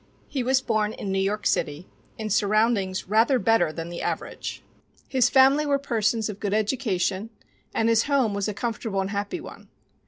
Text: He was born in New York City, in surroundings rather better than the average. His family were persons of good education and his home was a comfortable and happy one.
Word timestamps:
He 0.27 0.41
was 0.41 0.61
born 0.61 0.93
in 0.93 1.11
New 1.11 1.19
York 1.19 1.45
City, 1.45 1.87
in 2.17 2.31
surroundings 2.31 3.07
rather 3.07 3.37
better 3.37 3.71
than 3.71 3.89
the 3.89 4.01
average. 4.01 4.63
His 5.07 5.29
family 5.29 5.63
were 5.63 5.77
persons 5.77 6.27
of 6.27 6.39
good 6.39 6.55
education 6.55 7.29
and 7.71 7.87
his 7.87 8.05
home 8.05 8.33
was 8.33 8.47
a 8.47 8.53
comfortable 8.55 9.01
and 9.01 9.11
happy 9.11 9.39
one. 9.39 9.69